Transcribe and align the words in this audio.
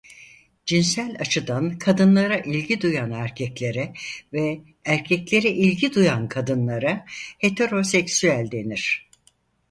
Cinsel 0.65 1.15
açıdan 1.19 1.77
kadınlara 1.77 2.37
ilgi 2.39 2.81
duyan 2.81 3.11
erkeklere 3.11 3.93
ve 4.33 4.61
erkeklere 4.85 5.49
ilgi 5.49 5.93
duyan 5.93 6.27
kadınlara 6.29 7.05
"heteroseksüel" 7.37 8.51
denir. 8.51 9.09